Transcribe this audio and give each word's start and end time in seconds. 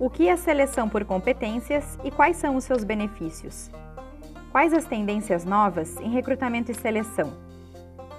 O 0.00 0.08
que 0.08 0.30
é 0.30 0.34
seleção 0.34 0.88
por 0.88 1.04
competências 1.04 1.98
e 2.02 2.10
quais 2.10 2.38
são 2.38 2.56
os 2.56 2.64
seus 2.64 2.84
benefícios? 2.84 3.70
Quais 4.50 4.72
as 4.72 4.86
tendências 4.86 5.44
novas 5.44 5.94
em 5.98 6.08
recrutamento 6.08 6.72
e 6.72 6.74
seleção? 6.74 7.34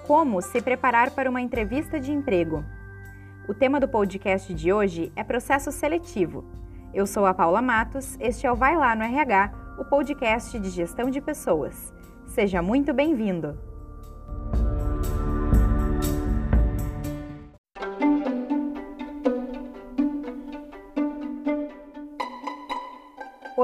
Como 0.06 0.40
se 0.44 0.62
preparar 0.62 1.10
para 1.10 1.28
uma 1.28 1.42
entrevista 1.42 1.99
de 1.99 2.12
emprego? 2.12 2.63
O 3.49 3.56
tema 3.56 3.79
do 3.79 3.88
podcast 3.88 4.54
de 4.54 4.72
hoje 4.72 5.12
é 5.15 5.24
processo 5.24 5.72
seletivo. 5.72 6.46
Eu 6.94 7.08
sou 7.08 7.26
a 7.26 7.33
Paula 7.33 7.63
Matos, 7.63 8.16
este 8.20 8.46
é 8.46 8.52
o 8.52 8.56
Vai 8.56 8.78
Lá 8.78 8.96
no 8.96 9.02
RH, 9.02 9.52
o 9.79 9.86
podcast 9.86 10.60
de 10.60 10.70
gestão 10.70 11.10
de 11.10 11.20
pessoas. 11.20 11.92
Seja 12.28 12.62
muito 12.62 12.94
bem-vindo! 12.94 13.71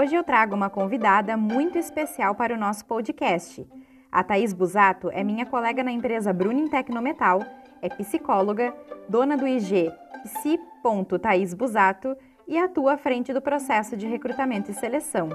Hoje 0.08 0.16
eu 0.16 0.24
trago 0.24 0.56
uma 0.56 0.70
convidada 0.70 1.36
muito 1.36 1.78
especial 1.78 2.34
para 2.34 2.56
o 2.56 2.58
nosso 2.58 2.86
podcast. 2.86 3.68
A 4.10 4.24
Thaís 4.24 4.54
Busato 4.54 5.10
é 5.10 5.22
minha 5.22 5.46
colega 5.46 5.84
na 5.84 5.92
empresa 5.92 6.32
Brunin 6.32 6.70
Tecnometal, 6.70 7.44
é 7.82 7.90
psicóloga, 7.90 8.74
dona 9.10 9.36
do 9.36 9.46
IG 9.46 9.92
psi.thaísbusato 10.24 12.16
e 12.48 12.58
atua 12.58 12.94
à 12.94 12.98
frente 12.98 13.34
do 13.34 13.42
processo 13.42 13.98
de 13.98 14.08
recrutamento 14.08 14.72
e 14.72 14.74
seleção. 14.74 15.28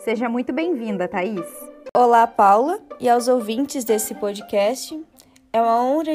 Seja 0.00 0.28
muito 0.28 0.52
bem-vinda, 0.52 1.08
Thaís. 1.08 1.50
Olá, 1.96 2.26
Paula, 2.26 2.78
e 3.00 3.08
aos 3.08 3.26
ouvintes 3.26 3.84
desse 3.84 4.14
podcast. 4.14 5.02
É 5.50 5.62
uma 5.62 5.82
honra 5.82 6.12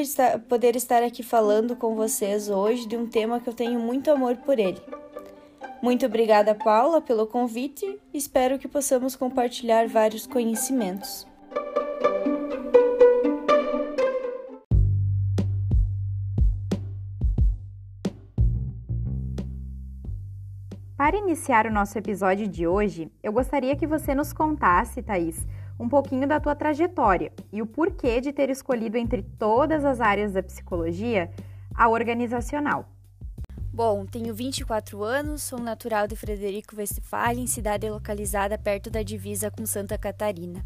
poder 0.48 0.76
estar 0.76 1.02
aqui 1.02 1.24
falando 1.24 1.74
com 1.74 1.96
vocês 1.96 2.48
hoje 2.48 2.86
de 2.86 2.96
um 2.96 3.08
tema 3.08 3.40
que 3.40 3.48
eu 3.48 3.54
tenho 3.54 3.80
muito 3.80 4.12
amor 4.12 4.36
por 4.36 4.60
ele, 4.60 4.80
muito 5.86 6.04
obrigada, 6.04 6.52
Paula, 6.52 7.00
pelo 7.00 7.28
convite. 7.28 7.86
Espero 8.12 8.58
que 8.58 8.66
possamos 8.66 9.14
compartilhar 9.14 9.86
vários 9.86 10.26
conhecimentos. 10.26 11.24
Para 20.96 21.16
iniciar 21.16 21.68
o 21.68 21.72
nosso 21.72 21.96
episódio 21.96 22.48
de 22.48 22.66
hoje, 22.66 23.08
eu 23.22 23.32
gostaria 23.32 23.76
que 23.76 23.86
você 23.86 24.12
nos 24.12 24.32
contasse, 24.32 25.00
Thaís, 25.00 25.46
um 25.78 25.88
pouquinho 25.88 26.26
da 26.26 26.40
tua 26.40 26.56
trajetória 26.56 27.32
e 27.52 27.62
o 27.62 27.66
porquê 27.66 28.20
de 28.20 28.32
ter 28.32 28.50
escolhido 28.50 28.98
entre 28.98 29.22
todas 29.22 29.84
as 29.84 30.00
áreas 30.00 30.32
da 30.32 30.42
psicologia 30.42 31.30
a 31.72 31.88
organizacional. 31.88 32.95
Bom, 33.76 34.06
tenho 34.06 34.34
24 34.34 35.04
anos, 35.04 35.42
sou 35.42 35.58
natural 35.58 36.06
de 36.06 36.16
Frederico 36.16 36.74
Westphalen, 36.74 37.46
cidade 37.46 37.90
localizada 37.90 38.56
perto 38.56 38.88
da 38.88 39.02
divisa 39.02 39.50
com 39.50 39.66
Santa 39.66 39.98
Catarina. 39.98 40.64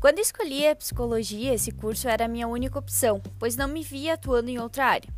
Quando 0.00 0.18
escolhi 0.18 0.66
a 0.66 0.74
psicologia, 0.74 1.54
esse 1.54 1.70
curso 1.70 2.08
era 2.08 2.24
a 2.24 2.28
minha 2.28 2.48
única 2.48 2.80
opção, 2.80 3.22
pois 3.38 3.54
não 3.54 3.68
me 3.68 3.84
via 3.84 4.14
atuando 4.14 4.50
em 4.50 4.58
outra 4.58 4.86
área. 4.86 5.08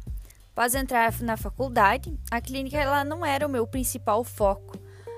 Após 0.51 0.75
entrar 0.75 1.19
na 1.23 1.35
faculdade, 1.39 2.15
a 2.31 2.43
clínica 2.43 2.77
ela 2.77 3.03
não 3.03 3.25
era 3.25 3.47
o 3.47 3.51
meu 3.51 3.67
principal 3.67 4.23
foco 4.23 4.77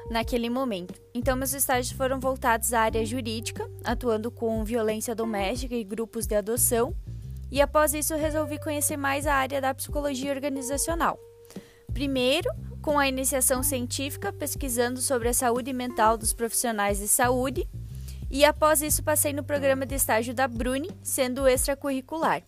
naquele 0.08 0.48
momento. 0.48 1.02
Então, 1.12 1.36
meus 1.36 1.54
estágios 1.54 1.90
foram 1.90 2.20
voltados 2.20 2.72
à 2.72 2.82
área 2.82 3.04
jurídica, 3.04 3.68
atuando 3.82 4.30
com 4.30 4.64
violência 4.64 5.12
doméstica 5.12 5.74
e 5.74 5.82
grupos 5.82 6.24
de 6.24 6.36
adoção. 6.36 6.94
E 7.50 7.60
após 7.60 7.94
isso, 7.94 8.14
resolvi 8.14 8.60
conhecer 8.60 8.96
mais 8.96 9.26
a 9.26 9.34
área 9.34 9.60
da 9.60 9.74
psicologia 9.74 10.32
organizacional. 10.32 11.18
Primeiro, 11.94 12.50
com 12.82 12.98
a 12.98 13.08
iniciação 13.08 13.62
científica, 13.62 14.32
pesquisando 14.32 15.00
sobre 15.00 15.28
a 15.28 15.32
saúde 15.32 15.72
mental 15.72 16.18
dos 16.18 16.34
profissionais 16.34 16.98
de 16.98 17.06
saúde, 17.06 17.66
e 18.28 18.44
após 18.44 18.82
isso 18.82 19.00
passei 19.02 19.32
no 19.32 19.44
programa 19.44 19.86
de 19.86 19.94
estágio 19.94 20.34
da 20.34 20.48
Bruni, 20.48 20.90
sendo 21.04 21.46
extracurricular. 21.46 22.42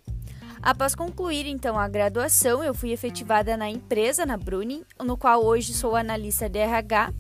Após 0.61 0.97
concluir 0.97 1.47
então 1.47 1.79
a 1.79 1.87
graduação, 1.87 2.65
eu 2.65 2.75
fui 2.75 2.91
efetivada 2.91 3.57
na 3.57 3.71
empresa, 3.71 4.27
na 4.27 4.37
Bruni, 4.37 4.85
no 5.01 5.17
qual 5.17 5.45
hoje 5.45 5.73
sou 5.73 5.95
analista 5.95 6.49
de 6.49 6.59
RH. 6.59 7.13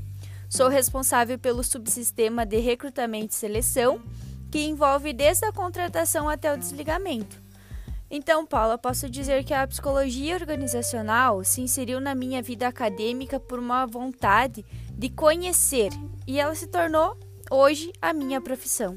Sou 0.48 0.68
responsável 0.68 1.38
pelo 1.38 1.62
subsistema 1.62 2.44
de 2.44 2.58
recrutamento 2.58 3.34
e 3.34 3.36
seleção, 3.36 4.02
que 4.50 4.64
envolve 4.64 5.12
desde 5.12 5.46
a 5.46 5.52
contratação 5.52 6.28
até 6.28 6.52
o 6.52 6.56
desligamento. 6.56 7.45
Então, 8.08 8.46
Paula, 8.46 8.78
posso 8.78 9.10
dizer 9.10 9.42
que 9.42 9.52
a 9.52 9.66
psicologia 9.66 10.36
organizacional 10.36 11.42
se 11.42 11.60
inseriu 11.60 12.00
na 12.00 12.14
minha 12.14 12.40
vida 12.40 12.68
acadêmica 12.68 13.40
por 13.40 13.58
uma 13.58 13.84
vontade 13.84 14.64
de 14.92 15.08
conhecer 15.10 15.90
e 16.26 16.38
ela 16.38 16.54
se 16.54 16.68
tornou 16.68 17.18
hoje 17.50 17.92
a 18.00 18.12
minha 18.12 18.40
profissão. 18.40 18.96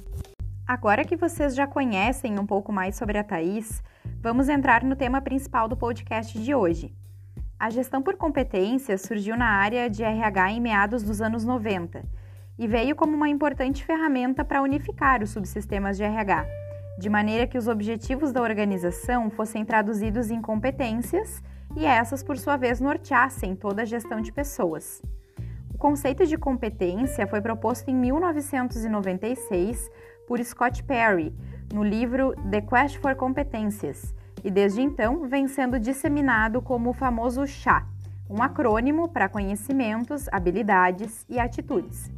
Agora 0.67 1.03
que 1.03 1.15
vocês 1.15 1.55
já 1.55 1.65
conhecem 1.65 2.37
um 2.37 2.45
pouco 2.45 2.71
mais 2.71 2.95
sobre 2.95 3.17
a 3.17 3.23
Thaís, 3.23 3.81
vamos 4.21 4.47
entrar 4.47 4.83
no 4.83 4.95
tema 4.95 5.19
principal 5.19 5.67
do 5.67 5.75
podcast 5.75 6.37
de 6.37 6.53
hoje. 6.53 6.93
A 7.59 7.71
gestão 7.71 8.03
por 8.03 8.15
competências 8.15 9.01
surgiu 9.01 9.35
na 9.35 9.47
área 9.47 9.89
de 9.89 10.03
RH 10.03 10.51
em 10.51 10.61
meados 10.61 11.01
dos 11.01 11.19
anos 11.19 11.43
90 11.43 12.05
e 12.59 12.67
veio 12.67 12.95
como 12.95 13.15
uma 13.15 13.27
importante 13.27 13.83
ferramenta 13.83 14.45
para 14.45 14.61
unificar 14.61 15.23
os 15.23 15.31
subsistemas 15.31 15.97
de 15.97 16.03
RH 16.03 16.68
de 16.99 17.09
maneira 17.09 17.47
que 17.47 17.57
os 17.57 17.69
objetivos 17.69 18.33
da 18.33 18.41
organização 18.41 19.29
fossem 19.29 19.63
traduzidos 19.63 20.29
em 20.29 20.41
competências 20.41 21.41
e 21.77 21.85
essas, 21.85 22.21
por 22.21 22.37
sua 22.37 22.57
vez, 22.57 22.81
norteassem 22.81 23.55
toda 23.55 23.83
a 23.83 23.85
gestão 23.85 24.19
de 24.19 24.33
pessoas. 24.33 25.01
O 25.73 25.77
conceito 25.77 26.25
de 26.25 26.37
competência 26.37 27.25
foi 27.25 27.39
proposto 27.39 27.87
em 27.87 27.95
1996 27.95 29.89
por 30.27 30.43
Scott 30.43 30.83
Perry, 30.83 31.33
no 31.73 31.83
livro 31.83 32.35
The 32.51 32.59
Quest 32.59 32.97
for 32.97 33.15
Competências, 33.15 34.13
e 34.43 34.51
desde 34.51 34.81
então 34.81 35.25
vem 35.25 35.47
sendo 35.47 35.79
disseminado 35.79 36.61
como 36.61 36.89
o 36.89 36.93
famoso 36.93 37.47
CHA, 37.47 37.87
um 38.29 38.43
acrônimo 38.43 39.07
para 39.07 39.29
conhecimentos, 39.29 40.27
habilidades 40.33 41.25
e 41.29 41.39
atitudes. 41.39 42.11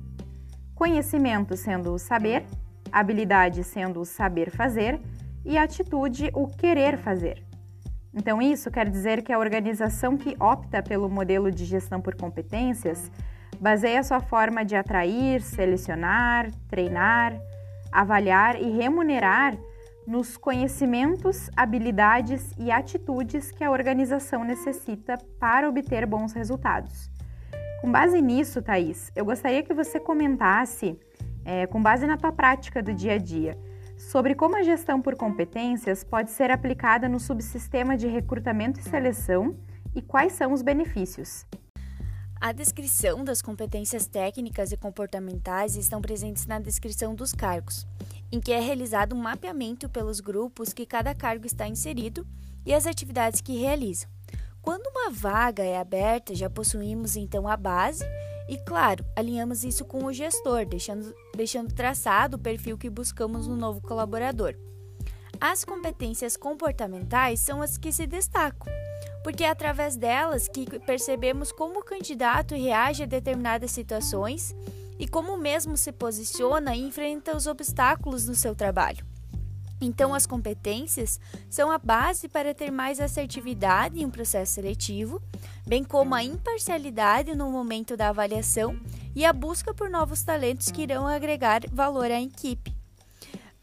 Conhecimento 0.74 1.56
sendo 1.56 1.94
o 1.94 2.00
saber, 2.00 2.44
habilidade 2.91 3.63
sendo 3.63 4.02
o 4.02 4.06
saber 4.06 4.52
fazer 4.52 5.00
e 5.46 5.57
atitude 5.57 6.29
o 6.34 6.47
querer 6.47 6.97
fazer. 6.97 7.44
Então, 8.13 8.41
isso 8.41 8.69
quer 8.69 8.90
dizer 8.90 9.24
que 9.24 9.31
a 9.31 9.40
organização 9.40 10.18
que 10.18 10.35
opta 10.40 10.84
pelo 10.84 11.09
modelo 11.09 11.50
de 11.50 11.63
gestão 11.63 12.01
por 12.01 12.16
competências 12.16 13.09
baseia 13.59 14.03
sua 14.03 14.19
forma 14.19 14.66
de 14.66 14.75
atrair, 14.75 15.41
selecionar, 15.41 16.51
treinar, 16.68 17.40
avaliar 17.91 18.62
e 18.62 18.69
remunerar 18.69 19.57
nos 20.06 20.35
conhecimentos, 20.35 21.50
habilidades 21.56 22.51
e 22.57 22.72
atitudes 22.72 23.51
que 23.51 23.63
a 23.63 23.72
organização 23.72 24.44
necessita 24.44 25.18
para 25.40 25.69
obter 25.69 26.06
bons 26.06 26.34
resultados. 26.34 27.09
Com 27.81 27.91
base 27.91 28.22
nisso, 28.22 28.62
Thaís, 28.62 29.12
eu 29.16 29.25
gostaria 29.25 29.63
que 29.63 29.74
você 29.74 30.00
comentasse 30.00 31.00
é, 31.46 31.68
com 31.68 31.81
base 31.81 32.06
na 32.06 32.18
tua 32.18 32.31
prática 32.31 32.81
do 32.81 32.94
dia 32.94 33.13
a 33.13 33.18
dia, 33.18 33.57
sobre 33.97 34.35
como 34.35 34.57
a 34.57 34.63
gestão 34.63 35.02
por 35.02 35.16
competências 35.16 36.03
pode 36.03 36.31
ser 36.31 36.52
aplicada 36.52 37.07
no 37.07 37.19
subsistema 37.19 37.96
de 37.96 38.07
recrutamento 38.07 38.79
e 38.79 38.84
seleção 38.84 39.56
e 39.96 40.01
quais 40.01 40.34
são 40.34 40.53
os 40.53 40.62
benefícios. 40.62 41.46
A 42.40 42.51
descrição 42.51 43.24
das 43.24 43.40
competências 43.40 44.07
técnicas 44.07 44.72
e 44.72 44.78
comportamentais 44.78 45.75
estão 45.75 46.01
presentes 46.01 46.47
na 46.47 46.59
descrição 46.59 47.13
dos 47.13 47.34
cargos, 47.34 47.85
em 48.31 48.40
que 48.40 48.51
é 48.51 48.59
realizado 48.59 49.16
um 49.16 49.22
mapeamento 49.22 49.88
pelos 49.88 50.19
grupos 50.19 50.74
que 50.74 50.85
cada 50.85 51.13
cargo 51.13 51.46
está 51.46 51.68
inserido 51.68 52.25
e 52.66 52.74
as 52.74 52.88
atividades 52.88 53.42
que 53.42 53.60
realizam. 53.60 54.10
Quando 54.60 54.88
uma 54.88 55.12
vaga 55.12 55.63
é 55.63 55.77
aberta, 55.77 56.33
já 56.33 56.50
possuímos 56.50 57.15
então 57.15 57.48
a 57.48 57.56
base 57.56 58.04
e, 58.47 58.57
claro, 58.57 59.05
alinhamos 59.15 59.63
isso 59.63 59.85
com 59.85 60.05
o 60.05 60.13
gestor, 60.13 60.65
deixando, 60.65 61.13
deixando 61.35 61.73
traçado 61.73 62.38
o 62.38 62.39
perfil 62.39 62.77
que 62.77 62.89
buscamos 62.89 63.47
no 63.47 63.55
novo 63.55 63.81
colaborador. 63.81 64.55
As 65.39 65.65
competências 65.65 66.38
comportamentais 66.38 67.39
são 67.39 67.61
as 67.61 67.77
que 67.77 67.91
se 67.91 68.05
destacam, 68.05 68.71
porque 69.23 69.43
é 69.43 69.49
através 69.49 69.95
delas 69.95 70.47
que 70.47 70.79
percebemos 70.79 71.51
como 71.51 71.79
o 71.79 71.83
candidato 71.83 72.53
reage 72.53 73.03
a 73.03 73.07
determinadas 73.07 73.71
situações 73.71 74.55
e 74.99 75.07
como 75.07 75.35
mesmo 75.38 75.75
se 75.75 75.91
posiciona 75.91 76.75
e 76.75 76.81
enfrenta 76.81 77.35
os 77.35 77.47
obstáculos 77.47 78.27
no 78.27 78.35
seu 78.35 78.53
trabalho. 78.53 79.11
Então, 79.81 80.13
as 80.13 80.28
competências 80.28 81.19
são 81.50 81.72
a 81.72 81.80
base 81.80 82.30
para 82.30 82.54
ter 82.54 82.72
mais 82.72 83.00
assertividade 83.00 84.00
em 84.00 84.06
um 84.06 84.12
processo 84.12 84.54
seletivo, 84.54 85.19
bem 85.66 85.83
como 85.83 86.13
a 86.13 86.24
imparcialidade 86.24 87.36
no 87.36 87.50
momento 87.50 87.98
da 87.98 88.10
avaliação 88.10 88.80
e 89.16 89.25
a 89.25 89.33
busca 89.33 89.74
por 89.74 89.89
novos 89.89 90.22
talentos 90.22 90.69
que 90.72 90.83
irão 90.83 91.07
agregar 91.07 91.62
valor 91.72 92.12
à 92.12 92.22
equipe. 92.22 92.72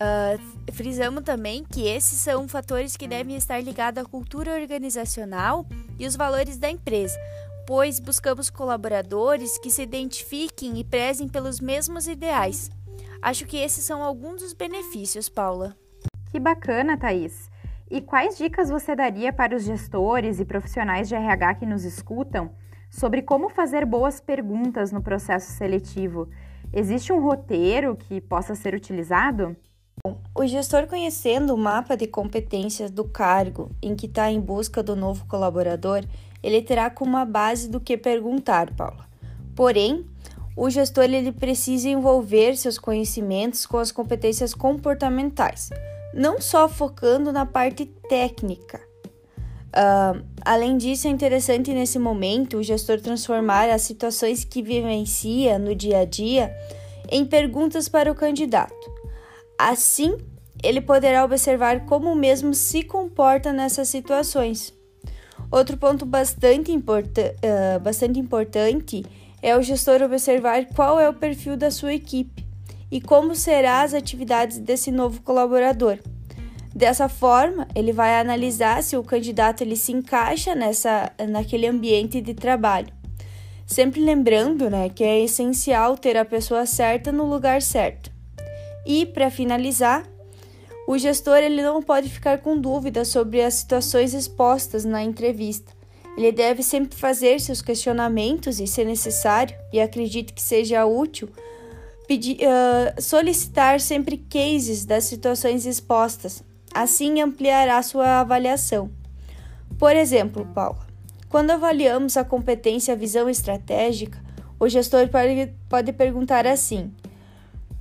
Uh, 0.00 0.72
frisamos 0.72 1.24
também 1.24 1.64
que 1.64 1.86
esses 1.88 2.20
são 2.20 2.46
fatores 2.46 2.96
que 2.96 3.08
devem 3.08 3.36
estar 3.36 3.60
ligados 3.60 4.02
à 4.02 4.06
cultura 4.06 4.54
organizacional 4.54 5.66
e 5.98 6.06
os 6.06 6.14
valores 6.14 6.56
da 6.56 6.70
empresa, 6.70 7.18
pois 7.66 7.98
buscamos 7.98 8.48
colaboradores 8.48 9.58
que 9.58 9.70
se 9.70 9.82
identifiquem 9.82 10.78
e 10.78 10.84
prezem 10.84 11.28
pelos 11.28 11.60
mesmos 11.60 12.06
ideais. 12.06 12.70
Acho 13.20 13.44
que 13.44 13.56
esses 13.56 13.84
são 13.84 14.02
alguns 14.02 14.40
dos 14.40 14.52
benefícios, 14.52 15.28
Paula. 15.28 15.76
Que 16.30 16.38
bacana, 16.38 16.96
Thaís! 16.96 17.50
E 17.90 18.02
quais 18.02 18.36
dicas 18.36 18.68
você 18.68 18.94
daria 18.94 19.32
para 19.32 19.56
os 19.56 19.62
gestores 19.62 20.38
e 20.38 20.44
profissionais 20.44 21.08
de 21.08 21.14
RH 21.14 21.54
que 21.54 21.66
nos 21.66 21.84
escutam 21.84 22.50
sobre 22.90 23.22
como 23.22 23.48
fazer 23.48 23.86
boas 23.86 24.20
perguntas 24.20 24.92
no 24.92 25.02
processo 25.02 25.50
seletivo? 25.52 26.28
Existe 26.70 27.12
um 27.12 27.22
roteiro 27.22 27.96
que 27.96 28.20
possa 28.20 28.54
ser 28.54 28.74
utilizado? 28.74 29.56
O 30.34 30.46
gestor 30.46 30.86
conhecendo 30.86 31.54
o 31.54 31.58
mapa 31.58 31.96
de 31.96 32.06
competências 32.06 32.90
do 32.90 33.04
cargo 33.04 33.70
em 33.82 33.96
que 33.96 34.06
está 34.06 34.30
em 34.30 34.40
busca 34.40 34.82
do 34.82 34.94
novo 34.94 35.26
colaborador, 35.26 36.04
ele 36.42 36.62
terá 36.62 36.90
como 36.90 37.12
uma 37.12 37.24
base 37.24 37.68
do 37.68 37.80
que 37.80 37.96
perguntar, 37.96 38.72
Paula. 38.74 39.08
Porém, 39.56 40.06
o 40.54 40.68
gestor 40.68 41.04
ele 41.04 41.32
precisa 41.32 41.88
envolver 41.88 42.56
seus 42.56 42.78
conhecimentos 42.78 43.64
com 43.64 43.78
as 43.78 43.90
competências 43.90 44.54
comportamentais, 44.54 45.70
não 46.18 46.40
só 46.40 46.68
focando 46.68 47.32
na 47.32 47.46
parte 47.46 47.86
técnica. 47.86 48.80
Uh, 49.68 50.24
além 50.44 50.76
disso, 50.76 51.06
é 51.06 51.10
interessante 51.10 51.72
nesse 51.72 51.98
momento 51.98 52.56
o 52.56 52.62
gestor 52.62 53.00
transformar 53.00 53.70
as 53.70 53.82
situações 53.82 54.42
que 54.42 54.60
vivencia 54.60 55.58
no 55.58 55.74
dia 55.74 56.00
a 56.00 56.04
dia 56.04 56.52
em 57.08 57.24
perguntas 57.24 57.88
para 57.88 58.10
o 58.10 58.14
candidato. 58.14 58.74
Assim, 59.56 60.16
ele 60.62 60.80
poderá 60.80 61.24
observar 61.24 61.86
como 61.86 62.10
o 62.10 62.16
mesmo 62.16 62.52
se 62.52 62.82
comporta 62.82 63.52
nessas 63.52 63.88
situações. 63.88 64.74
Outro 65.50 65.76
ponto 65.76 66.04
bastante, 66.04 66.72
uh, 66.76 67.80
bastante 67.80 68.18
importante 68.18 69.04
é 69.40 69.56
o 69.56 69.62
gestor 69.62 70.02
observar 70.02 70.66
qual 70.74 70.98
é 70.98 71.08
o 71.08 71.14
perfil 71.14 71.56
da 71.56 71.70
sua 71.70 71.94
equipe 71.94 72.47
e 72.90 73.00
como 73.00 73.34
serão 73.34 73.84
as 73.84 73.94
atividades 73.94 74.58
desse 74.58 74.90
novo 74.90 75.20
colaborador. 75.22 75.98
Dessa 76.74 77.08
forma, 77.08 77.66
ele 77.74 77.92
vai 77.92 78.20
analisar 78.20 78.82
se 78.82 78.96
o 78.96 79.02
candidato 79.02 79.62
ele 79.62 79.74
se 79.76 79.92
encaixa 79.92 80.54
nessa, 80.54 81.12
naquele 81.28 81.66
ambiente 81.66 82.20
de 82.20 82.34
trabalho. 82.34 82.92
Sempre 83.66 84.00
lembrando 84.00 84.70
né, 84.70 84.88
que 84.88 85.04
é 85.04 85.20
essencial 85.20 85.98
ter 85.98 86.16
a 86.16 86.24
pessoa 86.24 86.64
certa 86.66 87.10
no 87.10 87.26
lugar 87.26 87.60
certo. 87.62 88.10
E, 88.86 89.04
para 89.04 89.30
finalizar, 89.30 90.04
o 90.86 90.96
gestor 90.96 91.38
ele 91.38 91.62
não 91.62 91.82
pode 91.82 92.08
ficar 92.08 92.38
com 92.38 92.58
dúvidas 92.58 93.08
sobre 93.08 93.42
as 93.42 93.54
situações 93.54 94.14
expostas 94.14 94.86
na 94.86 95.02
entrevista. 95.02 95.72
Ele 96.16 96.32
deve 96.32 96.62
sempre 96.62 96.98
fazer 96.98 97.40
seus 97.40 97.60
questionamentos 97.60 98.58
e, 98.58 98.66
se 98.66 98.84
necessário, 98.84 99.54
e 99.72 99.80
acredite 99.80 100.32
que 100.32 100.40
seja 100.40 100.86
útil, 100.86 101.28
pedir, 102.08 102.38
uh, 102.38 103.00
solicitar 103.00 103.78
sempre 103.80 104.16
cases 104.16 104.86
das 104.86 105.04
situações 105.04 105.66
expostas. 105.66 106.42
Assim 106.74 107.20
ampliará 107.20 107.80
sua 107.82 108.20
avaliação. 108.20 108.90
Por 109.78 109.94
exemplo, 109.94 110.46
Paula, 110.54 110.86
quando 111.28 111.50
avaliamos 111.50 112.16
a 112.16 112.24
competência 112.24 112.96
visão 112.96 113.28
estratégica, 113.28 114.18
o 114.58 114.68
gestor 114.68 115.08
pode, 115.08 115.52
pode 115.68 115.92
perguntar 115.92 116.46
assim: 116.46 116.90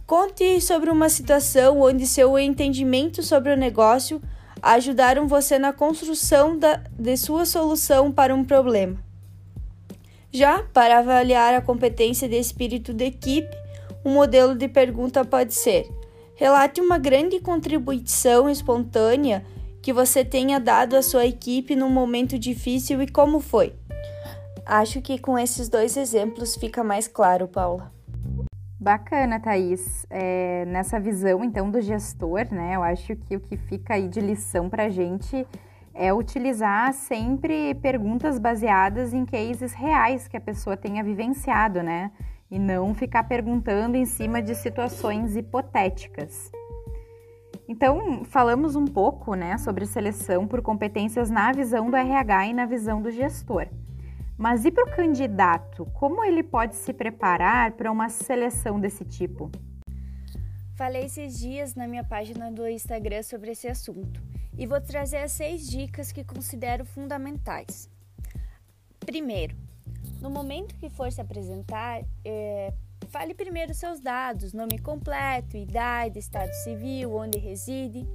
Conte 0.06 0.60
sobre 0.62 0.90
uma 0.90 1.10
situação 1.10 1.82
onde 1.82 2.06
seu 2.06 2.38
entendimento 2.38 3.24
sobre 3.24 3.54
o 3.54 3.58
negócio 3.58 4.22
ajudaram 4.62 5.28
você 5.28 5.58
na 5.58 5.72
construção 5.72 6.58
da, 6.58 6.82
de 6.92 7.16
sua 7.16 7.46
solução 7.46 8.12
para 8.12 8.36
um 8.36 8.44
problema. 8.44 8.98
Já 10.32 10.64
para 10.74 11.00
avaliar 11.00 11.54
a 11.54 11.62
competência 11.62 12.28
de 12.28 12.38
espírito 12.38 12.94
de 12.94 13.06
equipe, 13.06 13.56
um 14.04 14.14
modelo 14.14 14.56
de 14.56 14.68
pergunta 14.68 15.24
pode 15.26 15.54
ser: 15.54 15.90
relate 16.36 16.82
uma 16.82 16.98
grande 16.98 17.40
contribuição 17.40 18.50
espontânea 18.50 19.46
que 19.82 19.94
você 19.94 20.26
tenha 20.26 20.60
dado 20.60 20.96
à 20.96 21.02
sua 21.02 21.26
equipe 21.26 21.76
num 21.76 21.90
momento 21.90 22.38
difícil 22.38 23.02
e 23.02 23.08
como 23.08 23.40
foi. 23.40 23.74
Acho 24.66 25.02
que 25.02 25.18
com 25.18 25.40
esses 25.40 25.70
dois 25.70 25.96
exemplos 25.96 26.56
fica 26.56 26.84
mais 26.84 27.08
claro, 27.08 27.48
Paula. 27.48 27.92
Bacana, 28.80 29.40
Thaís. 29.40 30.06
É, 30.10 30.66
nessa 30.66 31.00
visão, 31.00 31.44
então, 31.44 31.72
do 31.72 31.82
gestor, 31.82 32.48
né? 32.52 32.76
Eu 32.76 32.84
acho 32.84 33.16
que 33.16 33.36
o 33.36 33.40
que 33.40 33.58
fica 33.58 33.96
aí 33.96 34.08
de 34.08 34.20
lição 34.20 34.70
para 34.70 34.84
a 34.84 34.90
gente 34.90 35.48
é 35.94 36.14
utilizar 36.14 36.94
sempre 36.94 37.74
perguntas 37.76 38.38
baseadas 38.38 39.14
em 39.14 39.26
cases 39.26 39.74
reais 39.74 40.28
que 40.28 40.38
a 40.38 40.42
pessoa 40.42 40.78
tenha 40.78 41.04
vivenciado, 41.04 41.82
né? 41.82 42.12
E 42.50 42.58
não 42.58 42.94
ficar 42.96 43.24
perguntando 43.24 43.98
em 43.98 44.06
cima 44.06 44.42
de 44.42 44.56
situações 44.56 45.36
hipotéticas. 45.36 46.52
Então, 47.68 48.24
falamos 48.24 48.76
um 48.76 48.86
pouco, 48.86 49.36
né, 49.36 49.58
sobre 49.58 49.86
seleção 49.86 50.48
por 50.48 50.62
competências 50.62 51.30
na 51.30 51.52
visão 51.52 51.92
do 51.92 51.98
RH 51.98 52.48
e 52.48 52.54
na 52.54 52.66
visão 52.66 53.02
do 53.02 53.12
gestor. 53.12 53.68
Mas 54.38 54.64
e 54.64 54.72
para 54.72 54.86
o 54.86 54.96
candidato? 54.96 55.86
Como 55.94 56.24
ele 56.24 56.44
pode 56.44 56.76
se 56.76 56.94
preparar 56.94 57.72
para 57.72 57.92
uma 57.92 58.08
seleção 58.08 58.80
desse 58.80 59.04
tipo? 59.04 59.52
Falei 60.76 61.06
esses 61.06 61.40
dias 61.40 61.74
na 61.74 61.88
minha 61.88 62.04
página 62.04 62.52
do 62.52 62.68
Instagram 62.68 63.24
sobre 63.24 63.52
esse 63.52 63.68
assunto 63.68 64.22
e 64.56 64.68
vou 64.68 64.80
trazer 64.80 65.18
as 65.18 65.32
seis 65.32 65.68
dicas 65.68 66.12
que 66.12 66.24
considero 66.24 66.86
fundamentais. 66.86 67.90
Primeiro, 69.00 69.56
no 70.22 70.30
momento 70.30 70.76
que 70.76 70.90
for 70.90 71.12
se 71.12 71.22
apresentar, 71.22 72.04
é, 72.26 72.74
fale 73.10 73.34
primeiro 73.34 73.74
seus 73.74 74.00
dados, 74.00 74.54
nome 74.54 74.80
completo, 74.80 75.58
idade, 75.58 76.20
estado 76.20 76.54
civil, 76.64 77.14
onde 77.16 77.38
reside. 77.38 78.08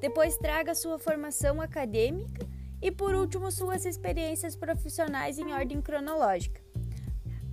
Depois 0.00 0.36
traga 0.36 0.74
sua 0.74 0.98
formação 0.98 1.60
acadêmica 1.60 2.46
e 2.80 2.90
por 2.90 3.14
último, 3.14 3.50
suas 3.50 3.84
experiências 3.84 4.54
profissionais 4.54 5.38
em 5.38 5.52
ordem 5.52 5.80
cronológica. 5.80 6.60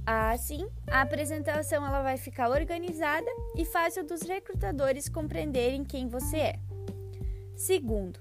Assim, 0.05 0.67
a 0.87 1.01
apresentação 1.01 1.85
ela 1.85 2.01
vai 2.01 2.17
ficar 2.17 2.49
organizada 2.49 3.25
e 3.55 3.63
fácil 3.63 4.05
dos 4.05 4.21
recrutadores 4.21 5.07
compreenderem 5.07 5.85
quem 5.85 6.09
você 6.09 6.37
é. 6.37 6.59
Segundo, 7.55 8.19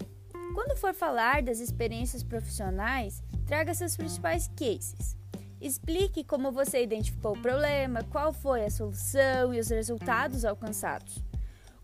quando 0.54 0.76
for 0.76 0.94
falar 0.94 1.42
das 1.42 1.58
experiências 1.58 2.22
profissionais, 2.22 3.20
traga 3.46 3.74
seus 3.74 3.96
principais 3.96 4.48
cases. 4.56 5.16
Explique 5.62 6.24
como 6.24 6.50
você 6.50 6.82
identificou 6.82 7.36
o 7.36 7.40
problema, 7.40 8.02
qual 8.10 8.32
foi 8.32 8.64
a 8.64 8.70
solução 8.70 9.54
e 9.54 9.60
os 9.60 9.68
resultados 9.68 10.44
alcançados. 10.44 11.22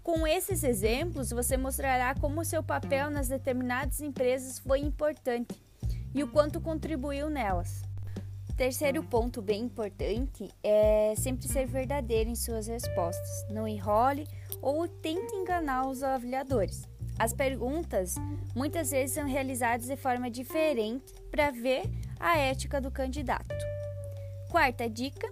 Com 0.02 0.26
esses 0.26 0.64
exemplos, 0.64 1.30
você 1.30 1.56
mostrará 1.56 2.12
como 2.16 2.44
seu 2.44 2.60
papel 2.60 3.08
nas 3.08 3.28
determinadas 3.28 4.00
empresas 4.00 4.58
foi 4.58 4.80
importante 4.80 5.62
e 6.12 6.24
o 6.24 6.26
quanto 6.26 6.60
contribuiu 6.60 7.30
nelas. 7.30 7.82
Terceiro 8.56 9.00
ponto 9.04 9.40
bem 9.40 9.62
importante 9.62 10.50
é 10.60 11.14
sempre 11.16 11.46
ser 11.46 11.64
verdadeiro 11.66 12.28
em 12.28 12.34
suas 12.34 12.66
respostas. 12.66 13.46
Não 13.48 13.68
enrole 13.68 14.26
ou 14.60 14.88
tente 14.88 15.36
enganar 15.36 15.86
os 15.86 16.02
avaliadores. 16.02 16.82
As 17.16 17.32
perguntas 17.32 18.16
muitas 18.56 18.90
vezes 18.90 19.14
são 19.14 19.24
realizadas 19.24 19.86
de 19.86 19.96
forma 19.96 20.28
diferente 20.28 21.14
para 21.30 21.52
ver 21.52 21.82
a 22.18 22.36
ética 22.36 22.80
do 22.80 22.90
candidato. 22.90 23.54
Quarta 24.50 24.88
dica, 24.88 25.28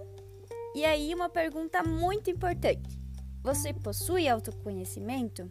e 0.74 0.84
aí 0.84 1.14
uma 1.14 1.28
pergunta 1.28 1.82
muito 1.82 2.30
importante. 2.30 3.00
Você 3.42 3.72
possui 3.72 4.28
autoconhecimento? 4.28 5.48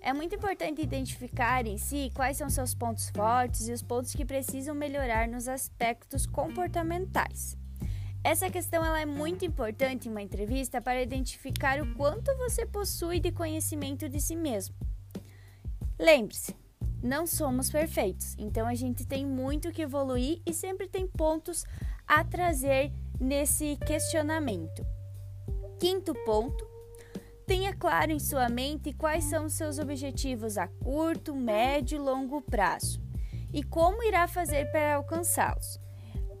É 0.00 0.14
muito 0.14 0.34
importante 0.34 0.80
identificar 0.80 1.66
em 1.66 1.76
si 1.76 2.10
quais 2.14 2.38
são 2.38 2.48
seus 2.48 2.74
pontos 2.74 3.10
fortes 3.10 3.68
e 3.68 3.72
os 3.72 3.82
pontos 3.82 4.14
que 4.14 4.24
precisam 4.24 4.74
melhorar 4.74 5.28
nos 5.28 5.46
aspectos 5.46 6.24
comportamentais. 6.24 7.56
Essa 8.24 8.50
questão 8.50 8.84
ela 8.84 9.00
é 9.00 9.06
muito 9.06 9.44
importante 9.44 10.08
em 10.08 10.10
uma 10.10 10.22
entrevista 10.22 10.80
para 10.80 11.02
identificar 11.02 11.80
o 11.82 11.94
quanto 11.94 12.34
você 12.36 12.64
possui 12.64 13.20
de 13.20 13.32
conhecimento 13.32 14.08
de 14.08 14.20
si 14.20 14.36
mesmo. 14.36 14.74
Lembre-se, 15.98 16.54
não 17.02 17.26
somos 17.26 17.70
perfeitos, 17.70 18.34
então 18.38 18.66
a 18.66 18.74
gente 18.74 19.06
tem 19.06 19.26
muito 19.26 19.72
que 19.72 19.82
evoluir 19.82 20.40
e 20.46 20.52
sempre 20.52 20.88
tem 20.88 21.06
pontos 21.06 21.64
a 22.06 22.22
trazer 22.24 22.92
nesse 23.18 23.76
questionamento. 23.86 24.84
Quinto 25.78 26.14
ponto 26.24 26.70
Tenha 27.50 27.74
claro 27.74 28.12
em 28.12 28.20
sua 28.20 28.48
mente 28.48 28.92
quais 28.92 29.24
são 29.24 29.46
os 29.46 29.54
seus 29.54 29.80
objetivos 29.80 30.56
a 30.56 30.68
curto, 30.68 31.34
médio 31.34 31.96
e 31.96 31.98
longo 31.98 32.40
prazo 32.40 33.02
e 33.52 33.60
como 33.62 34.04
irá 34.04 34.28
fazer 34.28 34.70
para 34.70 34.94
alcançá-los. 34.94 35.80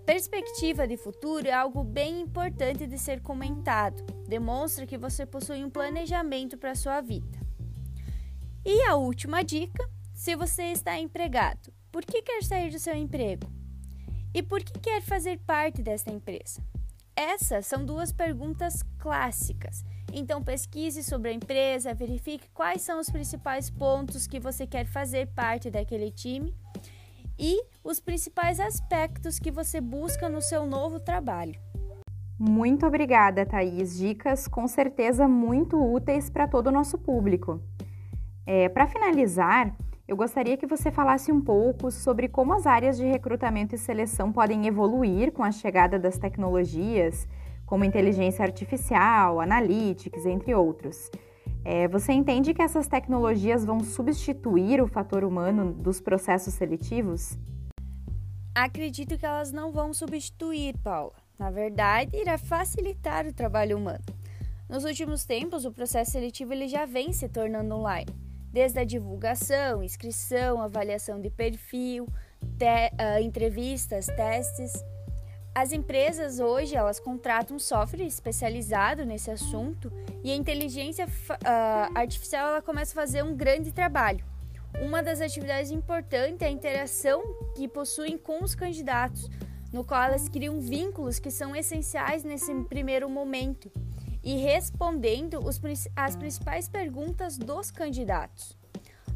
Perspectiva 0.06 0.86
de 0.86 0.96
futuro 0.96 1.48
é 1.48 1.52
algo 1.52 1.82
bem 1.82 2.20
importante 2.20 2.86
de 2.86 2.96
ser 2.96 3.20
comentado. 3.22 4.04
Demonstra 4.28 4.86
que 4.86 4.96
você 4.96 5.26
possui 5.26 5.64
um 5.64 5.70
planejamento 5.70 6.56
para 6.56 6.70
a 6.70 6.76
sua 6.76 7.00
vida. 7.00 7.40
E 8.64 8.82
a 8.82 8.94
última 8.94 9.42
dica: 9.42 9.90
se 10.20 10.36
você 10.36 10.64
está 10.64 10.98
empregado, 10.98 11.72
por 11.90 12.04
que 12.04 12.20
quer 12.20 12.44
sair 12.44 12.70
do 12.70 12.78
seu 12.78 12.94
emprego? 12.94 13.50
E 14.34 14.42
por 14.42 14.62
que 14.62 14.78
quer 14.78 15.00
fazer 15.00 15.38
parte 15.46 15.82
desta 15.82 16.12
empresa? 16.12 16.60
Essas 17.16 17.64
são 17.64 17.86
duas 17.86 18.12
perguntas 18.12 18.82
clássicas. 18.98 19.82
Então 20.12 20.42
pesquise 20.42 21.02
sobre 21.02 21.30
a 21.30 21.32
empresa, 21.32 21.94
verifique 21.94 22.50
quais 22.52 22.82
são 22.82 23.00
os 23.00 23.08
principais 23.08 23.70
pontos 23.70 24.26
que 24.26 24.38
você 24.38 24.66
quer 24.66 24.84
fazer 24.84 25.26
parte 25.28 25.70
daquele 25.70 26.10
time 26.10 26.54
e 27.38 27.58
os 27.82 27.98
principais 27.98 28.60
aspectos 28.60 29.38
que 29.38 29.50
você 29.50 29.80
busca 29.80 30.28
no 30.28 30.42
seu 30.42 30.66
novo 30.66 31.00
trabalho. 31.00 31.58
Muito 32.38 32.86
obrigada, 32.86 33.46
Thaís. 33.46 33.96
Dicas 33.96 34.46
com 34.46 34.68
certeza 34.68 35.26
muito 35.26 35.82
úteis 35.82 36.28
para 36.28 36.46
todo 36.46 36.66
o 36.66 36.72
nosso 36.72 36.98
público. 36.98 37.58
É, 38.44 38.68
para 38.68 38.86
finalizar, 38.86 39.74
eu 40.10 40.16
gostaria 40.16 40.56
que 40.56 40.66
você 40.66 40.90
falasse 40.90 41.30
um 41.30 41.40
pouco 41.40 41.88
sobre 41.88 42.28
como 42.28 42.52
as 42.52 42.66
áreas 42.66 42.96
de 42.96 43.04
recrutamento 43.04 43.76
e 43.76 43.78
seleção 43.78 44.32
podem 44.32 44.66
evoluir 44.66 45.30
com 45.30 45.44
a 45.44 45.52
chegada 45.52 46.00
das 46.00 46.18
tecnologias, 46.18 47.28
como 47.64 47.84
inteligência 47.84 48.44
artificial, 48.44 49.40
analytics, 49.40 50.26
entre 50.26 50.52
outros. 50.52 51.08
É, 51.64 51.86
você 51.86 52.12
entende 52.12 52.52
que 52.52 52.60
essas 52.60 52.88
tecnologias 52.88 53.64
vão 53.64 53.78
substituir 53.78 54.82
o 54.82 54.88
fator 54.88 55.22
humano 55.22 55.72
dos 55.72 56.00
processos 56.00 56.54
seletivos? 56.54 57.38
Acredito 58.52 59.16
que 59.16 59.24
elas 59.24 59.52
não 59.52 59.70
vão 59.70 59.94
substituir, 59.94 60.76
Paula. 60.78 61.14
Na 61.38 61.52
verdade, 61.52 62.16
irá 62.16 62.36
facilitar 62.36 63.28
o 63.28 63.32
trabalho 63.32 63.78
humano. 63.78 64.02
Nos 64.68 64.82
últimos 64.82 65.24
tempos, 65.24 65.64
o 65.64 65.70
processo 65.70 66.10
seletivo 66.10 66.52
ele 66.52 66.66
já 66.66 66.84
vem 66.84 67.12
se 67.12 67.28
tornando 67.28 67.76
online 67.76 68.29
desde 68.52 68.78
a 68.80 68.84
divulgação, 68.84 69.82
inscrição, 69.82 70.60
avaliação 70.60 71.20
de 71.20 71.30
perfil, 71.30 72.08
te, 72.58 72.92
uh, 72.94 73.22
entrevistas, 73.22 74.06
testes. 74.06 74.72
As 75.54 75.72
empresas 75.72 76.38
hoje 76.38 76.76
elas 76.76 77.00
contratam 77.00 77.58
software 77.58 78.04
especializado 78.04 79.04
nesse 79.04 79.30
assunto 79.30 79.92
e 80.22 80.30
a 80.30 80.36
inteligência 80.36 81.06
uh, 81.06 81.98
artificial 81.98 82.50
ela 82.50 82.62
começa 82.62 82.92
a 82.92 82.94
fazer 82.94 83.24
um 83.24 83.34
grande 83.34 83.72
trabalho. 83.72 84.24
Uma 84.80 85.02
das 85.02 85.20
atividades 85.20 85.70
importantes 85.70 86.42
é 86.42 86.46
a 86.46 86.50
interação 86.50 87.22
que 87.56 87.66
possuem 87.66 88.16
com 88.16 88.42
os 88.44 88.54
candidatos, 88.54 89.28
no 89.72 89.84
qual 89.84 90.04
elas 90.04 90.28
criam 90.28 90.60
vínculos 90.60 91.18
que 91.18 91.30
são 91.30 91.54
essenciais 91.54 92.22
nesse 92.22 92.54
primeiro 92.64 93.08
momento 93.10 93.70
e 94.22 94.36
respondendo 94.36 95.38
os, 95.44 95.60
as 95.96 96.16
principais 96.16 96.68
perguntas 96.68 97.38
dos 97.38 97.70
candidatos. 97.70 98.56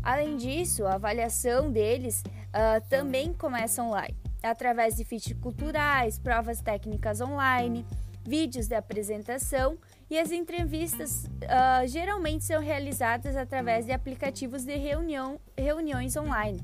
Além 0.03 0.37
disso, 0.37 0.85
a 0.85 0.95
avaliação 0.95 1.71
deles 1.71 2.23
uh, 2.27 2.87
também 2.89 3.33
começa 3.33 3.83
online, 3.83 4.17
através 4.43 4.97
de 4.97 5.05
feats 5.05 5.33
culturais, 5.41 6.19
provas 6.19 6.61
técnicas 6.61 7.21
online, 7.21 7.87
vídeos 8.23 8.67
de 8.69 8.75
apresentação 8.75 9.79
e 10.11 10.19
as 10.19 10.31
entrevistas 10.31 11.25
uh, 11.25 11.87
geralmente 11.87 12.45
são 12.45 12.61
realizadas 12.61 13.37
através 13.37 13.87
de 13.87 13.93
aplicativos 13.93 14.65
de 14.65 14.77
reunião, 14.77 15.41
reuniões 15.57 16.17
online. 16.17 16.61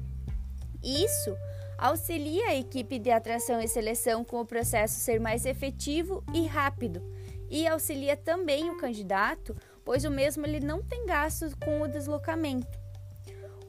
Isso 0.83 1.35
auxilia 1.79 2.49
a 2.49 2.55
equipe 2.55 2.99
de 2.99 3.11
atração 3.11 3.61
e 3.61 3.69
seleção 3.69 4.23
com 4.23 4.41
o 4.41 4.47
processo 4.47 5.01
ser 5.01 5.19
mais 5.19 5.47
efetivo 5.47 6.23
e 6.35 6.47
rápido 6.47 7.03
e 7.51 7.67
auxilia 7.67 8.17
também 8.17 8.71
o 8.71 8.79
candidato, 8.79 9.57
pois 9.85 10.05
o 10.05 10.11
mesmo 10.11 10.47
ele 10.47 10.61
não 10.61 10.83
tem 10.83 11.05
gastos 11.05 11.53
com 11.55 11.83
o 11.83 11.89
deslocamento. 11.89 12.79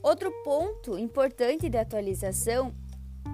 Outro 0.03 0.31
ponto 0.43 0.97
importante 0.97 1.67
de 1.67 1.77
atualização 1.77 2.73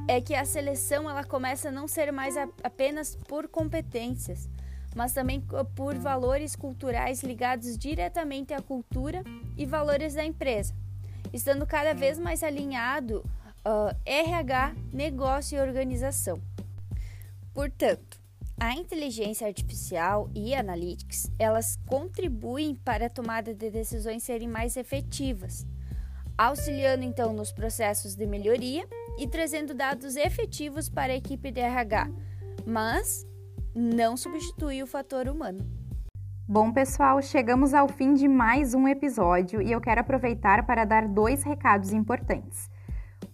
é 0.08 0.22
que 0.22 0.34
a 0.34 0.46
seleção 0.46 1.10
ela 1.10 1.24
começa 1.24 1.70
a 1.70 1.72
não 1.72 1.88
ser 1.88 2.12
mais 2.12 2.38
a, 2.38 2.48
apenas 2.64 3.16
por 3.16 3.48
competências, 3.48 4.50
mas 4.96 5.14
também 5.14 5.42
por 5.76 5.96
valores 5.96 6.56
culturais 6.56 7.24
ligados 7.24 7.78
diretamente 7.78 8.54
à 8.54 8.62
cultura 8.62 9.24
e 9.58 9.66
valores 9.66 10.14
da 10.14 10.26
empresa, 10.26 10.74
estando 11.34 11.66
cada 11.68 11.94
vez 11.94 12.18
mais 12.18 12.42
alinhado 12.42 13.24
uh, 13.66 13.96
RH, 14.06 14.76
negócio 14.94 15.58
e 15.58 15.62
organização. 15.62 16.42
Portanto, 17.54 18.07
a 18.60 18.74
inteligência 18.74 19.46
artificial 19.46 20.30
e 20.34 20.56
analytics, 20.56 21.32
elas 21.38 21.78
contribuem 21.86 22.74
para 22.74 23.06
a 23.06 23.10
tomada 23.10 23.54
de 23.54 23.70
decisões 23.70 24.24
serem 24.24 24.48
mais 24.48 24.76
efetivas, 24.76 25.66
auxiliando 26.36 27.04
então 27.04 27.34
nos 27.34 27.52
processos 27.52 28.16
de 28.16 28.26
melhoria 28.26 28.88
e 29.20 29.28
trazendo 29.28 29.76
dados 29.76 30.16
efetivos 30.16 30.90
para 30.90 31.14
a 31.14 31.16
equipe 31.16 31.52
de 31.52 31.60
RH, 31.60 32.10
mas 32.66 33.28
não 33.76 34.18
substitui 34.18 34.82
o 34.82 34.88
fator 34.88 35.28
humano. 35.28 35.60
Bom, 36.48 36.72
pessoal, 36.72 37.22
chegamos 37.22 37.76
ao 37.76 37.88
fim 37.88 38.16
de 38.16 38.28
mais 38.28 38.74
um 38.74 38.88
episódio 38.88 39.62
e 39.62 39.72
eu 39.72 39.82
quero 39.82 40.02
aproveitar 40.02 40.66
para 40.66 40.84
dar 40.84 41.08
dois 41.08 41.44
recados 41.44 41.92
importantes. 41.92 42.70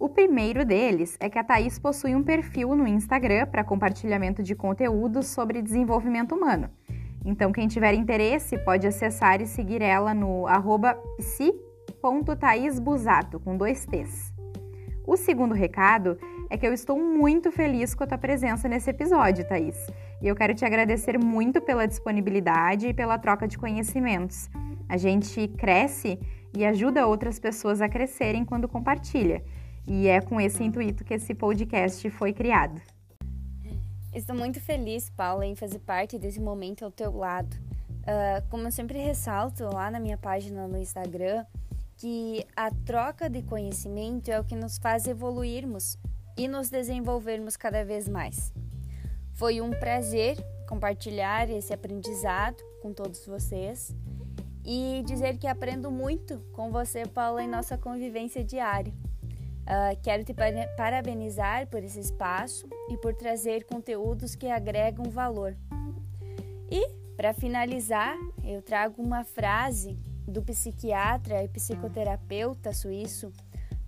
O 0.04 0.10
primeiro 0.10 0.66
deles 0.66 1.16
é 1.18 1.30
que 1.30 1.40
a 1.40 1.44
Thaís 1.46 1.80
possui 1.80 2.14
um 2.14 2.22
perfil 2.22 2.76
no 2.76 2.86
Instagram 2.86 3.48
para 3.48 3.64
compartilhamento 3.64 4.44
de 4.44 4.54
conteúdos 4.54 5.28
sobre 5.28 5.62
desenvolvimento 5.62 6.36
humano. 6.36 6.70
Então, 7.24 7.54
quem 7.54 7.70
tiver 7.70 7.94
interesse 7.94 8.58
pode 8.58 8.86
acessar 8.86 9.42
e 9.42 9.46
seguir 9.48 9.82
ela 9.82 10.14
no 10.14 10.46
arroba 10.46 11.02
com 13.46 13.56
dois 13.56 13.86
T's. 13.86 14.34
O 15.08 15.16
segundo 15.16 15.56
recado 15.56 16.18
é 16.50 16.58
que 16.58 16.68
eu 16.68 16.74
estou 16.74 17.00
muito 17.00 17.50
feliz 17.50 17.96
com 17.96 18.04
a 18.04 18.08
tua 18.08 18.18
presença 18.18 18.68
nesse 18.68 18.90
episódio, 18.90 19.48
Thaís. 19.48 19.88
E 20.22 20.28
eu 20.28 20.36
quero 20.36 20.54
te 20.54 20.66
agradecer 20.66 21.18
muito 21.18 21.62
pela 21.62 21.88
disponibilidade 21.88 22.90
e 22.90 22.94
pela 22.94 23.18
troca 23.18 23.48
de 23.48 23.58
conhecimentos. 23.58 24.50
A 24.90 24.98
gente 24.98 25.48
cresce 25.48 26.20
e 26.54 26.66
ajuda 26.66 27.08
outras 27.08 27.40
pessoas 27.40 27.80
a 27.80 27.88
crescerem 27.88 28.44
quando 28.44 28.68
compartilha. 28.68 29.42
E 29.86 30.08
é 30.08 30.22
com 30.22 30.40
esse 30.40 30.64
intuito 30.64 31.04
que 31.04 31.14
esse 31.14 31.34
podcast 31.34 32.10
foi 32.12 32.32
criado. 32.34 32.82
Estou 34.14 34.36
muito 34.36 34.62
feliz, 34.62 35.10
Paula, 35.10 35.46
em 35.46 35.56
fazer 35.56 35.80
parte 35.80 36.20
desse 36.20 36.40
momento 36.40 36.86
ao 36.86 36.92
teu 36.92 37.16
lado. 37.16 37.56
Uh, 38.04 38.48
como 38.50 38.68
eu 38.68 38.72
sempre 38.72 39.00
ressalto 39.00 39.64
lá 39.64 39.90
na 39.90 40.00
minha 40.00 40.18
página 40.18 40.68
no 40.68 40.78
Instagram, 40.78 41.46
que 41.98 42.46
a 42.56 42.70
troca 42.70 43.30
de 43.30 43.42
conhecimento 43.42 44.30
é 44.30 44.40
o 44.40 44.44
que 44.44 44.56
nos 44.56 44.78
faz 44.78 45.08
evoluirmos 45.08 45.98
e 46.38 46.48
nos 46.48 46.70
desenvolvermos 46.70 47.58
cada 47.58 47.84
vez 47.84 48.08
mais. 48.08 48.54
Foi 49.34 49.62
um 49.62 49.72
prazer 49.72 50.38
compartilhar 50.68 51.50
esse 51.50 51.74
aprendizado 51.74 52.58
com 52.82 52.94
todos 52.94 53.26
vocês 53.26 53.96
e 54.66 55.04
dizer 55.06 55.38
que 55.38 55.48
aprendo 55.48 55.92
muito 55.92 56.40
com 56.54 56.72
você, 56.72 57.06
Paula, 57.06 57.44
em 57.44 57.48
nossa 57.48 57.78
convivência 57.78 58.44
diária. 58.44 58.94
Uh, 59.64 60.00
quero 60.02 60.24
te 60.24 60.34
parabenizar 60.76 61.68
por 61.68 61.84
esse 61.84 62.00
espaço 62.00 62.68
e 62.90 62.98
por 62.98 63.14
trazer 63.16 63.64
conteúdos 63.66 64.36
que 64.36 64.48
agregam 64.48 65.10
valor. 65.10 65.56
E, 66.70 66.88
para 67.16 67.34
finalizar, 67.34 68.18
eu 68.44 68.62
trago 68.62 69.02
uma 69.02 69.24
frase 69.24 69.98
do 70.28 70.42
psiquiatra 70.42 71.44
e 71.44 71.48
psicoterapeuta 71.48 72.74
suíço 72.74 73.32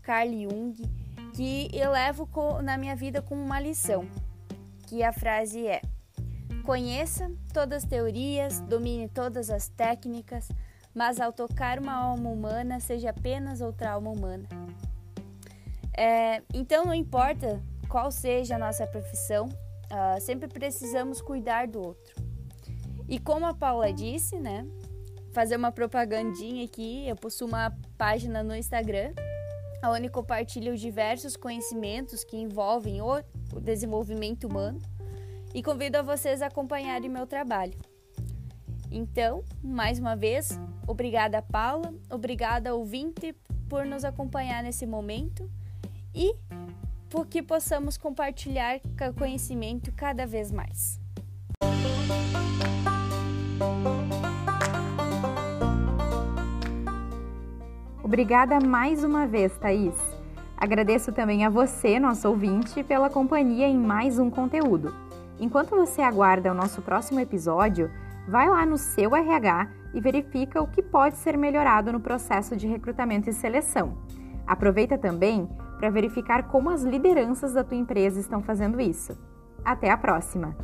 Carl 0.02 0.32
Jung 0.32 1.06
que 1.36 1.70
eu 1.74 1.92
levo 1.92 2.30
na 2.64 2.78
minha 2.78 2.96
vida 2.96 3.22
como 3.22 3.44
uma 3.44 3.60
lição, 3.60 4.08
que 4.88 5.04
a 5.04 5.12
frase 5.12 5.68
é: 5.68 5.82
Conheça 6.64 7.30
todas 7.54 7.84
as 7.84 7.90
teorias, 7.90 8.62
domine 8.62 9.10
todas 9.10 9.50
as 9.50 9.68
técnicas, 9.68 10.48
mas 10.94 11.20
ao 11.20 11.34
tocar 11.34 11.78
uma 11.78 11.94
alma 11.94 12.30
humana, 12.30 12.80
seja 12.80 13.10
apenas 13.10 13.60
outra 13.60 13.92
alma 13.92 14.12
humana. 14.12 14.48
É, 15.98 16.42
então, 16.54 16.86
não 16.86 16.94
importa 16.94 17.62
qual 17.88 18.12
seja 18.12 18.56
a 18.56 18.60
nossa 18.60 18.86
profissão, 18.86 19.46
uh, 19.46 20.20
sempre 20.20 20.48
precisamos 20.48 21.22
cuidar 21.22 21.68
do 21.68 21.82
outro. 21.82 22.16
E 23.08 23.20
como 23.20 23.46
a 23.46 23.54
Paula 23.54 23.94
disse, 23.94 24.40
né? 24.40 24.68
Fazer 25.32 25.56
uma 25.56 25.72
propagandinha 25.72 26.66
aqui, 26.66 27.08
eu 27.08 27.16
possuo 27.16 27.48
uma 27.48 27.74
página 27.98 28.44
no 28.44 28.56
Instagram, 28.56 29.14
onde 29.84 30.10
compartilho 30.10 30.76
diversos 30.76 31.38
conhecimentos 31.38 32.24
que 32.24 32.38
envolvem 32.38 33.02
o, 33.02 33.22
desenvolvimento 33.62 34.48
humano 34.48 34.82
e 35.54 35.64
convido 35.64 35.98
a 35.98 36.02
vocês 36.02 36.42
a 36.42 36.48
acompanharem 36.48 37.10
meu 37.10 37.26
trabalho. 37.26 37.78
Então, 38.92 39.44
mais 39.64 40.00
uma 40.00 40.16
vez, 40.16 40.60
obrigada 40.88 41.42
Paula, 41.42 41.94
obrigada 42.10 42.76
ouvinte 42.76 43.34
por 43.70 43.86
nos 43.86 44.04
acompanhar 44.04 44.64
nesse 44.64 44.86
momento 44.86 45.50
e 46.16 46.34
por 47.10 47.28
que 47.28 47.42
possamos 47.44 47.98
compartilhar 47.98 48.80
conhecimento 49.18 49.92
cada 49.92 50.26
vez 50.26 50.52
mais. 50.52 51.00
Obrigada 58.04 58.60
mais 58.60 59.04
uma 59.04 59.28
vez, 59.28 59.58
Thaís. 59.58 59.96
Agradeço 60.56 61.12
também 61.12 61.44
a 61.44 61.50
você, 61.50 62.00
nosso 62.00 62.30
ouvinte, 62.30 62.84
pela 62.84 63.10
companhia 63.10 63.68
em 63.68 63.78
mais 63.78 64.18
um 64.20 64.30
conteúdo. 64.30 64.94
Enquanto 65.40 65.76
você 65.76 66.02
aguarda 66.02 66.52
o 66.52 66.56
nosso 66.56 66.82
próximo 66.82 67.20
episódio, 67.20 67.92
vai 68.28 68.48
lá 68.48 68.66
no 68.66 68.78
seu 68.78 69.16
RH 69.16 69.70
e 69.94 70.00
verifica 70.00 70.62
o 70.62 70.68
que 70.68 70.82
pode 70.82 71.18
ser 71.18 71.38
melhorado 71.38 71.92
no 71.92 72.00
processo 72.00 72.56
de 72.56 72.68
recrutamento 72.68 73.30
e 73.30 73.34
seleção. 73.34 73.98
Aproveita 74.48 74.98
também 74.98 75.50
para 75.78 75.90
verificar 75.90 76.48
como 76.48 76.70
as 76.70 76.84
lideranças 76.84 77.54
da 77.54 77.64
tua 77.64 77.78
empresa 77.78 78.20
estão 78.20 78.42
fazendo 78.42 78.80
isso. 78.80 79.18
Até 79.64 79.90
a 79.90 79.98
próxima! 79.98 80.56